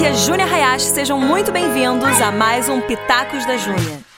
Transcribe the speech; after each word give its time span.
aqui 0.00 0.06
é 0.06 0.14
Júnia 0.14 0.46
Hayashi, 0.46 0.86
sejam 0.86 1.20
muito 1.20 1.52
bem-vindos 1.52 2.20
a 2.22 2.32
mais 2.32 2.70
um 2.70 2.80
Pitacos 2.80 3.44
da 3.44 3.58
Júnia. 3.58 4.09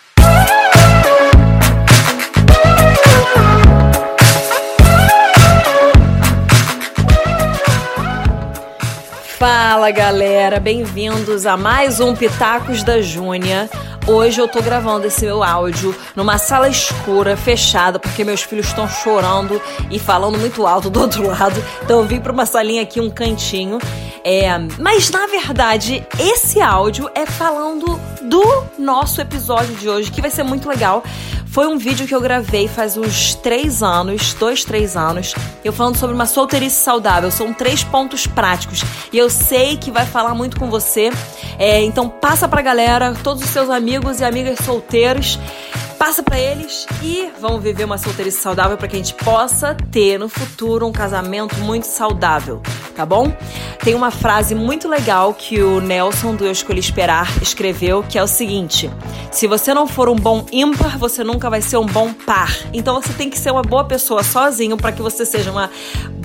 Fala 9.43 9.91
galera, 9.91 10.61
bem-vindos 10.61 11.47
a 11.47 11.57
mais 11.57 11.99
um 11.99 12.15
Pitacos 12.15 12.85
da 12.85 13.03
Júnia. 13.03 13.69
Hoje 14.07 14.41
eu 14.41 14.47
tô 14.47 14.63
gravando 14.63 15.09
esse 15.09 15.25
meu 15.25 15.43
áudio 15.43 15.93
numa 16.15 16.39
sala 16.39 16.69
escura, 16.69 17.37
fechada, 17.37 17.99
porque 17.99 18.23
meus 18.23 18.43
filhos 18.43 18.69
estão 18.69 18.89
chorando 18.89 19.61
e 19.91 19.99
falando 19.99 20.39
muito 20.39 20.65
alto 20.65 20.89
do 20.89 21.01
outro 21.01 21.27
lado. 21.27 21.61
Então 21.83 21.99
eu 21.99 22.07
vim 22.07 22.21
pra 22.21 22.31
uma 22.31 22.47
salinha 22.47 22.83
aqui, 22.83 23.01
um 23.01 23.11
cantinho. 23.11 23.81
É, 24.23 24.57
mas 24.79 25.11
na 25.11 25.27
verdade, 25.27 26.07
esse 26.21 26.61
áudio 26.61 27.11
é 27.13 27.27
falando 27.27 28.01
do 28.23 28.65
nosso 28.79 29.21
episódio 29.21 29.75
de 29.75 29.89
hoje, 29.89 30.13
que 30.13 30.21
vai 30.21 30.31
ser 30.31 30.45
muito 30.45 30.69
legal. 30.69 31.03
Foi 31.53 31.67
um 31.67 31.77
vídeo 31.77 32.07
que 32.07 32.15
eu 32.15 32.21
gravei 32.21 32.67
faz 32.67 32.97
uns 32.97 33.35
três 33.35 33.83
anos, 33.83 34.33
dois, 34.33 34.65
três 34.65 34.97
anos, 34.97 35.35
eu 35.63 35.71
falando 35.71 35.99
sobre 35.99 36.15
uma 36.15 36.25
solteirice 36.25 36.77
saudável. 36.77 37.31
São 37.31 37.53
três 37.53 37.85
pontos 37.85 38.27
práticos 38.27 38.83
e 39.13 39.19
eu 39.19 39.29
sei 39.29 39.77
que 39.77 39.91
vai 39.91 40.07
falar 40.07 40.35
muito 40.35 40.59
com 40.59 40.71
você. 40.71 41.11
É, 41.59 41.83
então 41.83 42.09
passa 42.09 42.49
pra 42.49 42.63
galera, 42.63 43.15
todos 43.23 43.45
os 43.45 43.51
seus 43.51 43.69
amigos 43.69 44.21
e 44.21 44.25
amigas 44.25 44.61
solteiros 44.65 45.39
passa 45.99 46.23
para 46.23 46.41
eles 46.41 46.87
e 47.03 47.31
vamos 47.39 47.63
viver 47.63 47.85
uma 47.85 47.99
solteirice 47.99 48.39
saudável 48.39 48.79
para 48.79 48.89
que 48.89 48.97
a 48.97 48.99
gente 48.99 49.15
possa 49.15 49.75
ter 49.75 50.19
no 50.19 50.31
futuro 50.31 50.87
um 50.87 50.91
casamento 50.91 51.55
muito 51.61 51.85
saudável, 51.87 52.63
tá 52.93 53.05
bom? 53.05 53.33
Tem 53.83 53.95
uma 53.95 54.11
frase 54.11 54.55
muito 54.55 54.89
legal 54.89 55.35
que 55.35 55.61
o 55.61 55.81
Nelson 55.81 56.35
do 56.35 56.45
Eu 56.45 56.53
Escolhi 56.53 56.81
Esperar 56.81 57.29
escreveu, 57.43 58.03
que 58.03 58.19
é 58.19 58.23
o 58.23 58.27
seguinte: 58.27 58.91
se 59.31 59.47
você 59.47 59.75
não 59.75 59.87
for 59.87 60.09
um 60.09 60.17
bom 60.17 60.47
ímpar, 60.53 60.99
você 60.99 61.25
nunca 61.25 61.51
vai 61.51 61.61
ser 61.61 61.77
um 61.77 61.87
bom 61.87 62.13
par. 62.13 62.57
Então 62.73 63.01
você 63.01 63.13
tem 63.13 63.29
que 63.29 63.39
ser 63.39 63.51
uma 63.51 63.63
boa 63.63 63.85
pessoa 63.85 64.23
sozinho 64.23 64.77
para 64.77 64.93
que 64.93 65.03
você 65.03 65.25
seja 65.25 65.51
uma, 65.51 65.71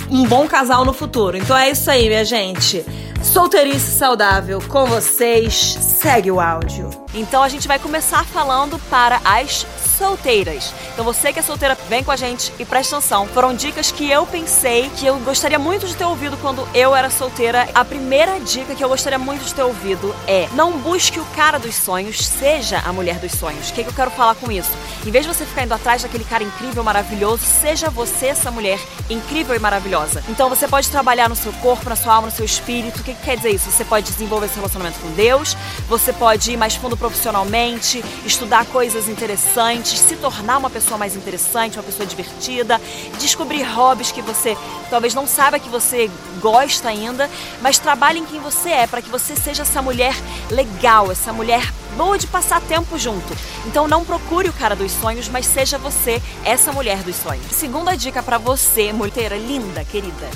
um 0.09 0.25
bom 0.25 0.47
casal 0.47 0.85
no 0.85 0.93
futuro. 0.93 1.37
Então 1.37 1.57
é 1.57 1.69
isso 1.69 1.89
aí, 1.89 2.07
minha 2.07 2.25
gente. 2.25 2.85
Solteirice 3.23 3.91
saudável 3.91 4.61
com 4.67 4.85
vocês. 4.85 5.53
Segue 5.53 6.31
o 6.31 6.39
áudio. 6.39 6.89
Então 7.13 7.41
a 7.41 7.49
gente 7.49 7.67
vai 7.67 7.79
começar 7.79 8.23
falando 8.25 8.79
para 8.89 9.19
as 9.23 9.65
solteiras. 9.97 10.73
Então 10.93 11.03
você 11.03 11.33
que 11.33 11.39
é 11.39 11.41
solteira, 11.41 11.77
vem 11.89 12.03
com 12.03 12.11
a 12.11 12.15
gente 12.15 12.53
e 12.59 12.65
preste 12.65 12.93
atenção. 12.93 13.27
Foram 13.27 13.53
dicas 13.55 13.91
que 13.91 14.09
eu 14.09 14.25
pensei 14.25 14.89
que 14.95 15.05
eu 15.05 15.17
gostaria 15.19 15.59
muito 15.59 15.87
de 15.87 15.95
ter 15.95 16.05
ouvido 16.05 16.37
quando 16.37 16.67
eu 16.73 16.95
era 16.95 17.09
solteira. 17.09 17.67
A 17.73 17.83
primeira 17.83 18.39
dica 18.39 18.75
que 18.75 18.83
eu 18.83 18.89
gostaria 18.89 19.19
muito 19.19 19.43
de 19.43 19.53
ter 19.53 19.63
ouvido 19.63 20.15
é: 20.27 20.47
não 20.53 20.77
busque 20.77 21.19
o 21.19 21.25
cara 21.35 21.57
dos 21.57 21.75
sonhos, 21.75 22.25
seja 22.25 22.79
a 22.85 22.93
mulher 22.93 23.19
dos 23.19 23.31
sonhos. 23.31 23.69
O 23.69 23.73
que, 23.73 23.83
que 23.83 23.89
eu 23.89 23.93
quero 23.93 24.11
falar 24.11 24.35
com 24.35 24.51
isso? 24.51 24.71
Em 25.05 25.11
vez 25.11 25.25
de 25.25 25.33
você 25.33 25.45
ficar 25.45 25.63
indo 25.63 25.73
atrás 25.73 26.03
daquele 26.03 26.23
cara 26.23 26.43
incrível, 26.43 26.83
maravilhoso, 26.83 27.43
seja 27.43 27.89
você 27.89 28.27
essa 28.27 28.51
mulher 28.51 28.79
incrível 29.09 29.55
e 29.55 29.59
maravilhosa. 29.59 30.23
Então 30.29 30.49
você 30.49 30.67
pode 30.67 30.89
trabalhar 30.89 31.29
no 31.29 31.35
seu 31.35 31.51
corpo, 31.53 31.89
na 31.89 31.95
sua 31.95 32.15
alma, 32.15 32.27
no 32.27 32.33
seu 32.33 32.45
espírito. 32.45 32.99
O 32.99 33.03
que, 33.03 33.13
que 33.13 33.23
quer 33.23 33.37
dizer 33.37 33.51
isso? 33.51 33.71
Você 33.71 33.85
pode 33.85 34.11
desenvolver 34.11 34.47
esse 34.47 34.55
relacionamento 34.55 34.99
com 34.99 35.09
Deus, 35.11 35.55
você 35.87 36.11
pode 36.11 36.51
ir 36.51 36.57
mais 36.57 36.75
fundo 36.75 36.97
profissionalmente, 36.97 38.03
estudar 38.25 38.65
coisas 38.65 39.07
interessantes, 39.07 39.86
se 39.95 40.15
tornar 40.15 40.57
uma 40.57 40.69
pessoa 40.69 40.97
mais 40.97 41.15
interessante, 41.15 41.77
uma 41.77 41.83
pessoa 41.83 42.05
divertida, 42.05 42.81
descobrir 43.19 43.61
hobbies 43.63 44.11
que 44.11 44.21
você 44.21 44.57
talvez 44.89 45.13
não 45.13 45.27
saiba 45.27 45.59
que 45.59 45.69
você 45.69 46.09
gosta 46.41 46.89
ainda, 46.89 47.29
mas 47.61 47.77
trabalhe 47.77 48.19
em 48.19 48.25
quem 48.25 48.39
você 48.39 48.69
é 48.69 48.87
para 48.87 49.01
que 49.01 49.09
você 49.09 49.35
seja 49.35 49.61
essa 49.61 49.81
mulher 49.81 50.15
legal, 50.49 51.11
essa 51.11 51.31
mulher 51.31 51.71
boa 51.95 52.17
de 52.17 52.27
passar 52.27 52.61
tempo 52.61 52.97
junto. 52.97 53.35
Então 53.65 53.87
não 53.87 54.03
procure 54.03 54.49
o 54.49 54.53
cara 54.53 54.75
dos 54.75 54.91
sonhos, 54.91 55.27
mas 55.27 55.45
seja 55.45 55.77
você 55.77 56.21
essa 56.43 56.71
mulher 56.71 57.03
dos 57.03 57.15
sonhos. 57.15 57.45
Segunda 57.51 57.95
dica 57.95 58.23
para 58.23 58.37
você, 58.37 58.91
mulher 58.91 59.37
linda, 59.37 59.83
querida 59.83 60.29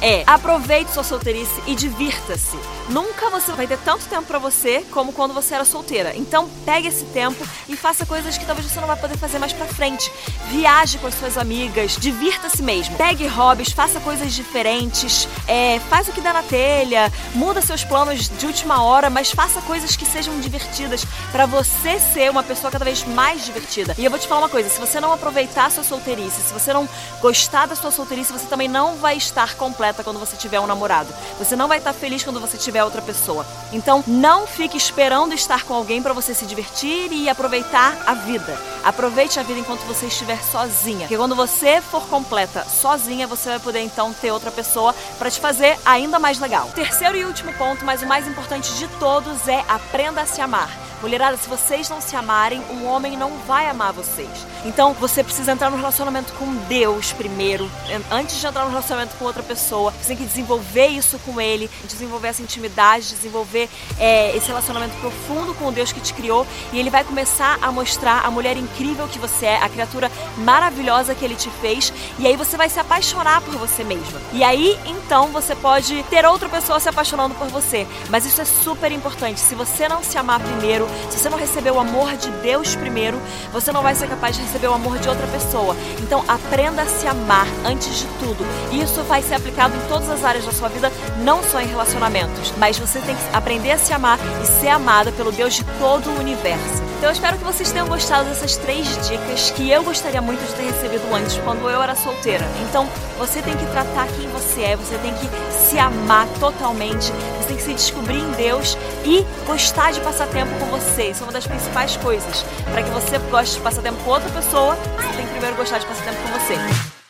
é 0.00 0.24
aproveite 0.26 0.92
sua 0.92 1.02
solteirice 1.02 1.62
e 1.66 1.74
divirta-se. 1.74 2.58
Nunca 2.88 3.30
você 3.30 3.52
vai 3.52 3.66
ter 3.66 3.78
tanto 3.78 4.04
tempo 4.06 4.26
para 4.26 4.38
você 4.38 4.84
como 4.90 5.12
quando 5.12 5.34
você 5.34 5.54
era 5.54 5.64
solteira. 5.64 6.14
Então 6.16 6.48
pegue 6.64 6.88
esse 6.88 7.04
tempo 7.06 7.44
e 7.68 7.76
faça 7.76 8.06
coisas 8.06 8.38
que 8.38 8.46
talvez 8.46 8.70
você 8.70 8.80
não 8.80 8.86
vai 8.86 8.96
poder 8.96 9.16
fazer 9.16 9.38
mais 9.38 9.52
para 9.52 9.66
frente. 9.66 10.10
Viaje 10.50 10.98
com 10.98 11.06
as 11.06 11.14
suas 11.14 11.36
amigas, 11.36 11.96
divirta-se 11.96 12.62
mesmo. 12.62 12.96
Pegue 12.96 13.26
hobbies, 13.26 13.72
faça 13.72 13.98
coisas 14.00 14.32
diferentes, 14.34 15.28
é, 15.48 15.80
faz 15.88 16.08
o 16.08 16.12
que 16.12 16.20
dá 16.20 16.32
na 16.32 16.42
telha, 16.42 17.12
muda 17.34 17.60
seus 17.60 17.82
planos 17.82 18.28
de 18.28 18.46
última 18.46 18.82
hora, 18.82 19.10
mas 19.10 19.30
faça 19.30 19.60
coisas 19.62 19.96
que 19.96 20.04
sejam 20.04 20.38
divertidas 20.40 21.04
para 21.32 21.46
você 21.46 21.98
ser 21.98 22.30
uma 22.30 22.42
pessoa 22.42 22.70
cada 22.70 22.84
vez 22.84 23.04
mais 23.04 23.44
divertida. 23.44 23.94
E 23.98 24.04
eu 24.04 24.10
vou 24.10 24.20
te 24.20 24.28
falar 24.28 24.42
uma 24.42 24.48
coisa: 24.48 24.68
se 24.68 24.78
você 24.78 25.00
não 25.00 25.12
aproveitar 25.12 25.66
a 25.66 25.70
sua 25.70 25.84
solteirice, 25.84 26.42
se 26.42 26.52
você 26.52 26.72
não 26.72 26.88
gostar 27.20 27.66
da 27.66 27.74
sua 27.74 27.90
solteirice, 27.90 28.32
você 28.32 28.46
também 28.46 28.68
não 28.68 28.96
vai 28.96 29.16
estar 29.16 29.54
completo 29.54 29.85
completa 29.86 30.02
quando 30.02 30.18
você 30.18 30.36
tiver 30.36 30.58
um 30.58 30.66
namorado. 30.66 31.12
Você 31.38 31.54
não 31.54 31.68
vai 31.68 31.78
estar 31.78 31.92
feliz 31.92 32.24
quando 32.24 32.40
você 32.40 32.56
tiver 32.56 32.82
outra 32.82 33.00
pessoa. 33.00 33.46
Então, 33.72 34.02
não 34.06 34.46
fique 34.46 34.76
esperando 34.76 35.32
estar 35.32 35.64
com 35.64 35.74
alguém 35.74 36.02
para 36.02 36.12
você 36.12 36.34
se 36.34 36.46
divertir 36.46 37.12
e 37.12 37.28
aproveitar 37.28 37.96
a 38.06 38.14
vida. 38.14 38.58
Aproveite 38.84 39.38
a 39.38 39.42
vida 39.42 39.60
enquanto 39.60 39.80
você 39.80 40.06
estiver 40.06 40.42
sozinha. 40.42 41.00
Porque 41.00 41.16
quando 41.16 41.36
você 41.36 41.80
for 41.80 42.06
completa 42.08 42.64
sozinha, 42.64 43.26
você 43.26 43.50
vai 43.50 43.58
poder 43.60 43.80
então 43.80 44.12
ter 44.12 44.30
outra 44.30 44.50
pessoa 44.50 44.94
para 45.18 45.30
te 45.30 45.40
fazer 45.40 45.78
ainda 45.84 46.18
mais 46.18 46.38
legal. 46.40 46.70
Terceiro 46.74 47.16
e 47.16 47.24
último 47.24 47.52
ponto, 47.54 47.84
mas 47.84 48.02
o 48.02 48.06
mais 48.06 48.26
importante 48.26 48.74
de 48.74 48.88
todos 48.98 49.46
é 49.46 49.64
aprenda 49.68 50.22
a 50.22 50.26
se 50.26 50.40
amar. 50.40 50.70
Mulherada, 51.02 51.36
se 51.36 51.48
vocês 51.48 51.88
não 51.88 52.00
se 52.00 52.16
amarem, 52.16 52.62
um 52.70 52.86
homem 52.86 53.16
não 53.16 53.30
vai 53.46 53.68
amar 53.68 53.92
vocês. 53.92 54.28
Então 54.64 54.92
você 54.94 55.22
precisa 55.22 55.52
entrar 55.52 55.70
no 55.70 55.76
relacionamento 55.76 56.32
com 56.34 56.54
Deus 56.68 57.12
primeiro, 57.12 57.70
antes 58.10 58.40
de 58.40 58.46
entrar 58.46 58.64
no 58.64 58.70
relacionamento 58.70 59.14
com 59.16 59.24
outra 59.24 59.42
pessoa. 59.42 59.92
Você 59.92 60.08
tem 60.08 60.16
que 60.16 60.24
desenvolver 60.24 60.88
isso 60.88 61.18
com 61.20 61.40
Ele, 61.40 61.70
desenvolver 61.84 62.28
essa 62.28 62.42
intimidade, 62.42 63.10
desenvolver 63.10 63.68
é, 63.98 64.36
esse 64.36 64.48
relacionamento 64.48 64.94
profundo 64.96 65.54
com 65.54 65.66
o 65.68 65.72
Deus 65.72 65.92
que 65.92 66.00
te 66.00 66.14
criou. 66.14 66.46
E 66.72 66.78
Ele 66.78 66.90
vai 66.90 67.04
começar 67.04 67.58
a 67.60 67.70
mostrar 67.70 68.24
a 68.24 68.30
mulher 68.30 68.56
incrível 68.56 69.06
que 69.06 69.18
você 69.18 69.46
é, 69.46 69.62
a 69.62 69.68
criatura 69.68 70.10
maravilhosa 70.38 71.14
que 71.14 71.24
Ele 71.24 71.36
te 71.36 71.50
fez. 71.60 71.92
E 72.18 72.26
aí 72.26 72.36
você 72.36 72.56
vai 72.56 72.68
se 72.68 72.80
apaixonar 72.80 73.40
por 73.42 73.54
você 73.54 73.84
mesma. 73.84 74.20
E 74.32 74.42
aí 74.42 74.78
então 74.86 75.28
você 75.28 75.54
pode 75.54 76.02
ter 76.04 76.24
outra 76.24 76.48
pessoa 76.48 76.80
se 76.80 76.88
apaixonando 76.88 77.34
por 77.34 77.48
você. 77.48 77.86
Mas 78.08 78.24
isso 78.24 78.40
é 78.40 78.44
super 78.44 78.90
importante. 78.90 79.38
Se 79.38 79.54
você 79.54 79.88
não 79.88 80.02
se 80.02 80.18
amar 80.18 80.40
primeiro, 80.86 81.10
se 81.10 81.18
você 81.18 81.28
não 81.28 81.38
receber 81.38 81.70
o 81.70 81.80
amor 81.80 82.16
de 82.16 82.30
Deus 82.42 82.74
primeiro, 82.76 83.20
você 83.52 83.72
não 83.72 83.82
vai 83.82 83.94
ser 83.94 84.08
capaz 84.08 84.36
de 84.36 84.42
receber 84.42 84.68
o 84.68 84.74
amor 84.74 84.98
de 84.98 85.08
outra 85.08 85.26
pessoa. 85.28 85.76
Então, 86.00 86.24
aprenda 86.28 86.82
a 86.82 86.86
se 86.86 87.06
amar 87.06 87.46
antes 87.64 87.98
de 87.98 88.06
tudo. 88.18 88.44
E 88.70 88.82
isso 88.82 89.02
vai 89.04 89.22
ser 89.22 89.34
aplicado 89.34 89.74
em 89.76 89.88
todas 89.88 90.08
as 90.08 90.24
áreas 90.24 90.44
da 90.44 90.52
sua 90.52 90.68
vida, 90.68 90.92
não 91.22 91.42
só 91.42 91.60
em 91.60 91.66
relacionamentos. 91.66 92.52
Mas 92.56 92.78
você 92.78 93.00
tem 93.00 93.14
que 93.14 93.22
aprender 93.32 93.72
a 93.72 93.78
se 93.78 93.92
amar 93.92 94.18
e 94.42 94.46
ser 94.60 94.68
amada 94.68 95.12
pelo 95.12 95.32
Deus 95.32 95.54
de 95.54 95.64
todo 95.78 96.08
o 96.10 96.18
universo. 96.18 96.86
Então 96.96 97.10
eu 97.10 97.12
espero 97.12 97.36
que 97.36 97.44
vocês 97.44 97.70
tenham 97.70 97.86
gostado 97.86 98.26
dessas 98.26 98.56
três 98.56 98.86
dicas 99.06 99.50
que 99.50 99.70
eu 99.70 99.84
gostaria 99.84 100.22
muito 100.22 100.40
de 100.46 100.54
ter 100.54 100.62
recebido 100.62 101.14
antes, 101.14 101.36
quando 101.38 101.68
eu 101.68 101.82
era 101.82 101.94
solteira. 101.94 102.46
Então 102.68 102.88
você 103.18 103.42
tem 103.42 103.54
que 103.54 103.66
tratar 103.66 104.08
quem 104.08 104.26
você 104.28 104.62
é, 104.62 104.76
você 104.76 104.96
tem 104.98 105.12
que 105.12 105.28
se 105.52 105.78
amar 105.78 106.26
totalmente, 106.40 107.12
você 107.46 107.54
tem 107.54 107.56
que 107.56 107.62
se 107.62 107.74
descobrir 107.74 108.18
em 108.18 108.30
Deus 108.32 108.76
e 109.04 109.24
gostar 109.46 109.92
de 109.92 110.00
passar 110.00 110.26
tempo 110.28 110.50
com 110.58 110.66
você. 110.66 111.10
Isso 111.10 111.22
é 111.22 111.26
uma 111.26 111.32
das 111.32 111.46
principais 111.46 111.96
coisas. 111.96 112.44
Para 112.72 112.82
que 112.82 112.90
você 112.90 113.18
goste 113.30 113.56
de 113.56 113.60
passar 113.60 113.82
tempo 113.82 114.02
com 114.02 114.10
outra 114.10 114.28
pessoa, 114.30 114.74
você 114.74 115.16
tem 115.16 115.26
que 115.26 115.32
primeiro 115.32 115.56
gostar 115.56 115.78
de 115.78 115.86
passar 115.86 116.04
tempo 116.04 116.18
com 116.22 116.38
você. 116.38 117.05